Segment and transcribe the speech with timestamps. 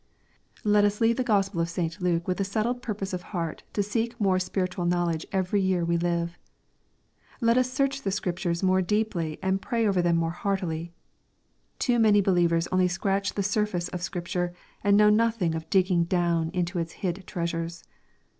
[0.63, 2.01] Let us leave the Gospel of St.
[2.01, 5.95] Luke with a settled pur|>ose of heart to seek more spiritual knowledge every year we
[5.95, 6.39] live.
[7.39, 10.91] Let us search the Scriptures more deeply and pray over them more heartily.
[11.77, 14.53] Too many believers only scratch the surface of Scripture,
[14.83, 17.83] and know nothing Df digging down into its hid treasures.